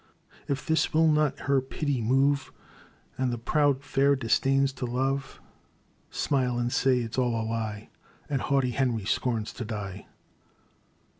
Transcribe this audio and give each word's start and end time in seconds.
"If 0.47 0.65
this 0.65 0.95
will 0.95 1.07
not 1.07 1.41
her 1.41 1.61
pity 1.61 2.01
move. 2.01 2.51
And 3.19 3.31
the 3.31 3.37
proud 3.37 3.83
fair 3.83 4.15
disdains 4.15 4.73
to 4.73 4.87
love, 4.87 5.39
Smile 6.09 6.57
and 6.57 6.73
say 6.73 7.03
't 7.03 7.07
is 7.11 7.17
all 7.19 7.39
a 7.39 7.45
lie, 7.45 7.89
And 8.27 8.41
haughty 8.41 8.71
Henry 8.71 9.05
scorns 9.05 9.53
to 9.53 9.63
die 9.63 10.07